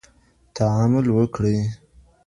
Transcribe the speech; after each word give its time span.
تعامل 0.55 1.05
وکړئ. 1.17 1.59